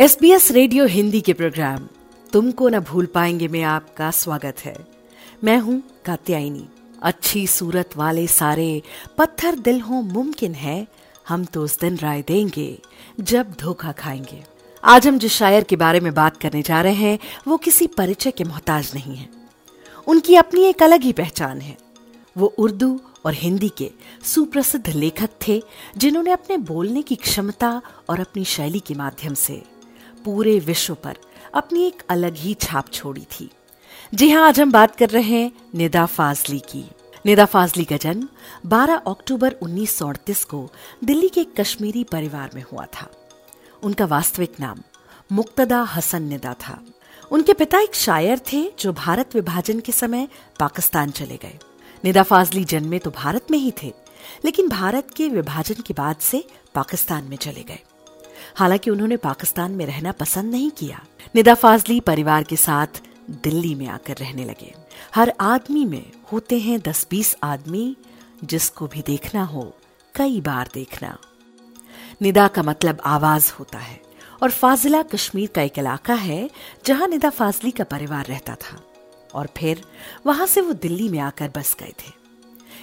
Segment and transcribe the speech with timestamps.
[0.00, 1.88] S B S radio Hindi के programme,
[2.32, 4.86] तुमको न भूल पाएँगे में आपका स्वागत है।
[5.44, 6.68] मैं हूँ कात्यायनी।
[7.02, 8.82] अच्छी सूरत वाले सारे
[9.18, 10.86] पत्थर दिल हो मुमकिन है,
[11.28, 12.78] हम तो उस दिन राय देंगे,
[13.20, 14.42] जब धोखा खाएँगे।
[14.84, 17.18] आज हम जिस शायर के बारे में बात करने जा रहे हैं,
[17.48, 19.28] वो किसी परिचय के मोहताज नहीं है।
[20.06, 21.76] उनकी अपनी एक अलग ही पहचान है।
[22.36, 23.90] वो उर्दू और हिंदी के
[24.24, 25.62] सुप्रसिद्ध लेखक थे,
[25.96, 29.62] जिन्होंने अपने बोलने की क्षमता और अपनी शैली के माध्यम से
[30.26, 31.16] पूरे विश्व पर
[31.54, 33.48] अपनी एक अलग ही छाप छोड़ी थी।
[34.12, 36.84] जी हाँ आज हम बात कर रहे हैं निदा फाजली की।
[37.26, 38.28] निदा फाजली का जन्म
[38.66, 40.68] 12 अक्टूबर उन्नीस को
[41.04, 43.10] दिल्ली के कश्मीरी परिवार में हुआ था।
[43.82, 44.82] उनका वास्तविक नाम
[45.30, 46.78] मुक्तदा हसन निदा था।
[47.30, 50.28] उनके पिता एक शायर थे जो भारत विभाजन के समय
[50.60, 51.58] पाकिस्तान चले गए।
[52.04, 53.92] निदा फाजली जन्मे तो भारत में ही थे,
[54.44, 57.78] लेकिन भारत के विभाजन के बाद से पाकिस्तान में चले गए।
[58.54, 62.86] हालाँकि उन्होंने पाकिस्तान में रहना पसंद नहीं किया। निदा फाजली परिवार के साथ
[63.30, 64.74] दिल्ली में आकर रहने लगे।
[65.14, 67.96] हर आदमी में होते हैं दस बीस आदमी,
[68.44, 69.76] जिसको भी देखना हो,
[70.14, 71.18] कई बार देखना।
[72.22, 74.00] निदा का मतलब आवाज़ होता है,
[74.42, 76.50] और फाजिला कश्मीर का एक इलाका है,
[76.86, 78.80] जहाँ निदा फाजली का परिवार रहता था,
[79.34, 79.84] और फिर
[80.26, 82.12] वहाँ से वो दिल्ली में आकर बस गए थे।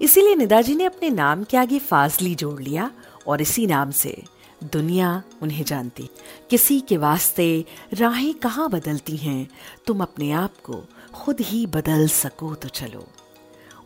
[0.00, 2.90] इसीलिए निदाजी ने अपने नाम के आगे फाजली जोड़ लिया,
[3.26, 4.22] और इसी नाम से
[4.64, 6.08] दुनिया उन्हें जानती।
[6.50, 9.48] किसी के वास्ते राहें कहाँ बदलती हैं,
[9.86, 13.06] तुम अपने आप को खुद ही बदल सको तो चलो।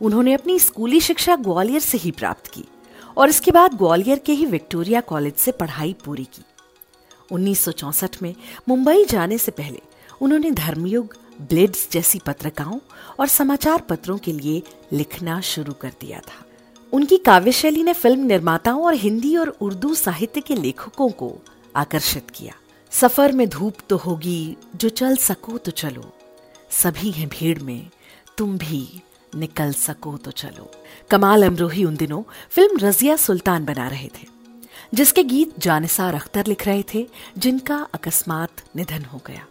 [0.01, 2.63] उन्होंने अपनी स्कूली शिक्षा ग्वालियर से ही प्राप्त की
[3.17, 6.43] और इसके बाद ग्वालियर के ही विक्टोरिया कॉलेज से पढ़ाई पूरी की।
[7.31, 8.35] 1964 में
[8.69, 9.81] मुंबई जाने से पहले
[10.21, 12.79] उन्होंने धर्मयुग, ब्लेड्स जैसी पत्रिकाओं
[13.19, 14.61] और समाचार पत्रों के लिए
[14.93, 16.45] लिखना शुरू कर दिया था।
[16.93, 21.31] उनकी काव्य शैली ने फ़िल्म निर्माताओं और हिंदी और उर्दू साहित्य के लेखकों को
[21.75, 22.53] आकर्षित किया।
[22.91, 26.11] सफ़र में धूप तो होगी, जो चल सको तो चलो।
[26.71, 27.87] सभी हैं भीड़ में,
[28.37, 29.01] तुम भी
[29.35, 30.71] निकल सको तो चलो।
[31.09, 34.27] कमाल अमरोही उन दिनों फ़िल्म रजिया सुल्तान बना रहे थे,
[34.93, 39.45] जिसके गीत जानिसार अख्तर लिख रहे थे, जिनका अकस्मात निधन हो गया।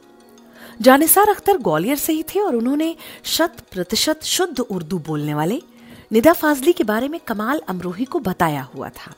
[0.81, 2.95] जानिसार अख्तर ग्वालियर से ही थे और उन्होंने
[3.25, 5.61] शत प्रतिशत शुद्ध उर्दू बोलने वाले
[6.11, 9.13] निदा फाजली के बारे में कमाल अमरोही को बताया हुआ था।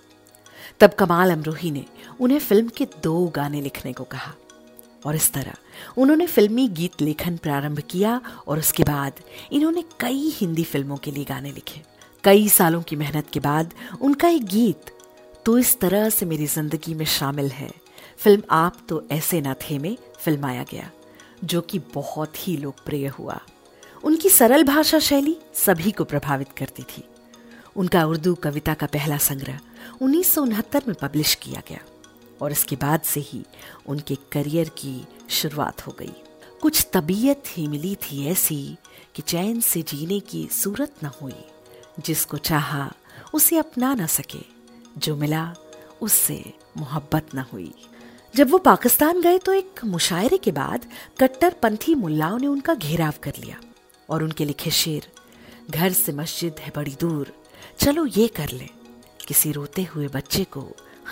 [0.80, 1.84] तब कमाल अमरोही ने
[2.20, 4.32] उन्हें फ़िल्म के दो गाने लिखने को कहा।
[5.06, 5.54] और इस तरह
[5.98, 9.20] उन्होंने फिल्मी गीत लेखन प्रारंभ किया और उसके बाद
[9.53, 11.80] इन्होंने कई हिंदी फ़िल्मों के लिए गाने लिखे।
[12.25, 14.91] कई सालों की मेहनत के बाद उनका एक गीत
[15.47, 17.70] तो इस तरह से मेरी ज़िंदगी में शामिल है।
[18.19, 20.91] फ़िल्म आप तो ऐसे न थे में फिल्माया गया,
[21.44, 23.41] जो कि बहुत ही लोकप्रिय हुआ।
[24.04, 27.04] उनकी सरल भाषा शैली सभी को प्रभावित करती थी।
[27.76, 29.60] उनका उर्दू कविता का पहला संग्रह
[30.02, 31.78] उन्नीस सौ उनहत्तर में पब्लिश किया गया
[32.41, 33.44] और इसके बाद से ही
[33.86, 36.12] उनके करियर की शुरुआत हो गई।
[36.62, 38.76] कुछ तबीयत ही मिली थी ऐसी
[39.14, 41.44] कि चैन से जीने की सूरत न हुई,
[42.00, 42.92] जिसको चाहा
[43.34, 44.44] उसे अपना न सके,
[44.98, 45.54] जो मिला
[46.00, 47.72] उससे मोहब्बत न हुई।
[48.36, 50.86] जब वो पाकिस्तान गए तो एक मुशायरे के बाद
[51.20, 53.60] कट्टरपंथी मुल्लाओं ने उनका घेराव कर लिया।
[54.12, 55.08] और उनके लिखे शेर।
[55.70, 57.32] घर से मस्जिद है बड़ी दूर।
[57.78, 58.68] चलो ये कर ले।
[59.26, 60.60] किसी रोते हुए बच्चे को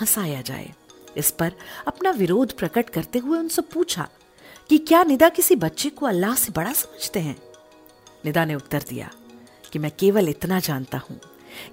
[0.01, 0.73] हंसाया जाए।
[1.17, 1.53] इस पर
[1.87, 4.07] अपना विरोध प्रकट करते हुए उनसे पूछा
[4.69, 7.41] कि क्या निदा किसी बच्चे को अल्लाह से बड़ा समझते हैं?
[8.25, 9.11] निदा ने उत्तर दिया
[9.71, 11.19] कि मैं केवल इतना जानता हूँ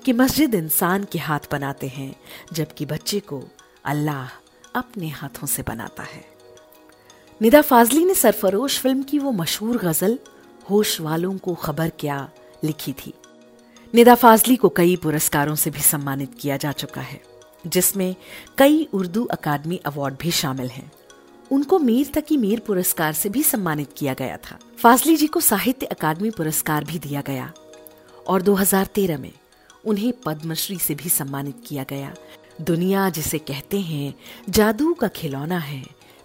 [0.04, 2.16] कि मस्जिद इंसान के हाथ बनाते हैं,
[2.52, 3.42] जबकि बच्चे को
[3.84, 4.28] अल्लाह
[4.74, 6.24] अपने हाथों से बनाता है।
[7.42, 10.18] निदा फाजली ने सरफरोश फ़िल्म की वो मशहूर गज़ल
[10.70, 12.30] होश वालों को खबर क्या
[12.64, 13.14] लिखी थी।
[13.94, 17.22] निदा फाजली को कई पुरस्कारों से भी सम्मानित किया जा चुका है,
[17.66, 18.16] जिसमें
[18.58, 20.92] कई उर्दू अकादमी अवार्ड भी शामिल हैं।
[21.50, 25.86] उनको मीर तकी मीर पुरस्कार से भी सम्मानित किया गया था। फाजली जी को साहित्य
[25.86, 27.52] अकादमी पुरस्कार भी दिया गया
[28.26, 29.32] और 2013 में
[29.84, 32.14] उन्हें पद्मश्री से भी सम्मानित किया गया।
[32.60, 34.14] दुनिया जिसे कहते हैं,
[34.50, 35.84] जादू का खिलौना है,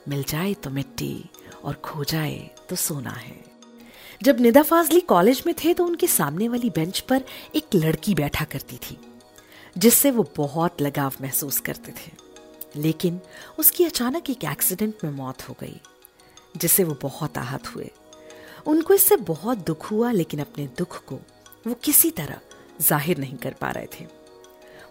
[0.10, 1.30] मिल जाए तो मिट्टी
[1.64, 3.53] और खो जाए तो सोना है।
[4.24, 7.24] जब निदा फाजली कॉलेज में थे तो उनके सामने वाली बेंच पर
[7.56, 8.98] एक लड़की बैठा करती थी,
[9.76, 12.12] जिससे वो बहुत लगाव महसूस करते थे।
[12.76, 13.20] लेकिन
[13.60, 15.80] उसकी अचानक एक एक्सीडेंट में मौत हो गई,
[16.58, 17.90] जिससे वो बहुत आहत हुए।
[18.66, 21.20] उनको इससे बहुत दुख हुआ, लेकिन अपने दुख को
[21.68, 22.40] वो किसी तरह
[22.82, 24.06] ज़ाहिर नहीं कर पा रहे थे।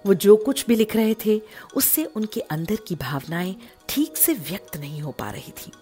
[0.04, 1.40] वो जो कुछ भी लिख रहे थे,
[1.76, 3.54] उससे उनके अंदर की भावनाएँ
[3.88, 5.72] ठीक से व्यक्त नहीं हो पा रही थी।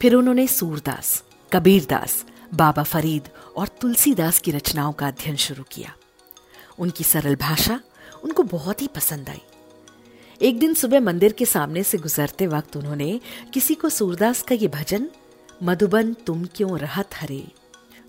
[0.00, 1.22] फिर उन्होंने सूरदास,
[1.52, 5.94] कबीरदास बाबा फरीद और तुलसीदास की रचनाओं का अध्ययन शुरू किया।
[6.78, 7.80] उनकी सरल भाषा
[8.24, 9.40] उनको बहुत ही पसंद आई।
[10.40, 13.20] एक दिन सुबह मंदिर के सामने से गुजरते वक्त उन्होंने
[13.52, 15.08] किसी को सूरदास का ये भजन,
[15.62, 17.44] मधुबन तुम क्यों रहत हरे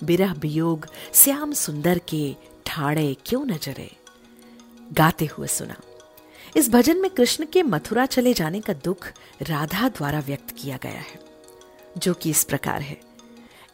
[0.03, 2.35] बिरह वियोग श्याम सुंदर के
[2.65, 3.89] ठाड़े क्यों नजरे
[4.93, 5.75] गाते हुए सुना।
[6.57, 9.07] इस भजन में कृष्ण के मथुरा चले जाने का दुख
[9.41, 11.19] राधा द्वारा व्यक्त किया गया है,
[11.97, 12.99] जो कि इस प्रकार है।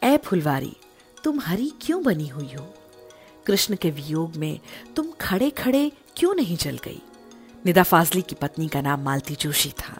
[0.03, 0.75] ए फुलवारी,
[1.23, 2.73] तुम हरी क्यों बनी हुई हो?
[3.45, 4.59] कृष्ण के वियोग में
[4.95, 7.01] तुम खड़े खड़े क्यों नहीं जल गई?
[7.65, 9.99] निदा फाजली की पत्नी का नाम मालती जोशी था।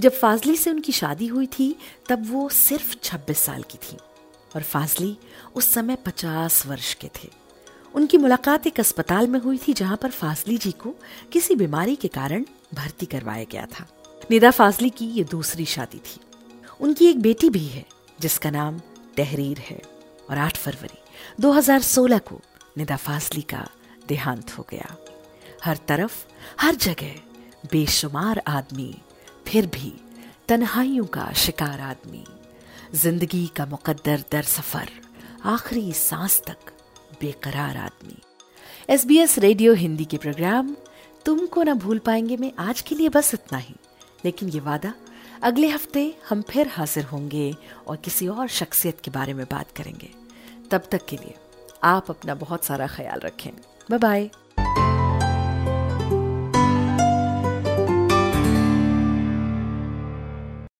[0.00, 1.76] जब फाजली से उनकी शादी हुई थी,
[2.08, 3.96] तब वो सिर्फ़ 26 साल की थी
[4.56, 5.18] और फाजली
[5.54, 7.28] उस समय 50 वर्ष के थे।
[7.94, 10.94] उनकी मुलाकात एक अस्पताल में हुई थी जहाँ पर फाजली जी को
[11.32, 12.44] किसी बीमारी के कारण
[12.74, 13.88] भर्ती करवाया गया था।
[14.30, 16.20] निदा फाजली की ये दूसरी शादी थी।
[16.80, 17.86] उनकी एक बेटी भी है,
[18.20, 18.80] जिसका नाम
[19.16, 19.82] तहरीर है
[20.30, 20.98] और 8 फरवरी
[21.40, 22.40] 2016 को
[22.78, 23.68] निदा फाजली का
[24.08, 24.96] देहांत हो गया।
[25.64, 26.24] हर तरफ़,
[26.60, 27.14] हर जगह
[27.72, 28.98] बेशुमार आदमी,
[29.46, 29.94] फिर भी
[30.48, 32.24] तन्हाइयों का शिकार आदमी।
[32.94, 34.88] ज़िंदगी का मुकद्दर दर सफ़र,
[35.44, 36.72] आखिरी सांस तक
[37.20, 38.18] बेकरार आदमी।
[38.88, 40.76] S B S radio Hindi के प्रोग्राम
[41.24, 43.74] तुमको ना भूल पाएँगे। में आज के लिए बस इतना ही।
[44.24, 44.94] लेकिन ये वादा
[45.42, 47.56] अगले हफ़्ते हम फिर हाजिर होंगे
[47.86, 50.10] और किसी और शख्सियत के बारे में बात करेंगे।
[50.70, 51.34] तब तक के लिए
[51.84, 53.50] आप अपना बहुत सारा ख्याल रखें।
[53.90, 54.30] Bye bye